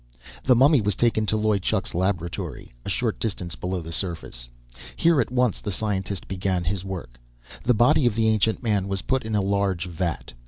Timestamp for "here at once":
4.95-5.61